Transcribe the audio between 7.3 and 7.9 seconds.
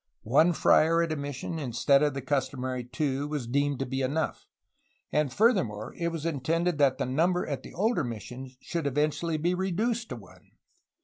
at the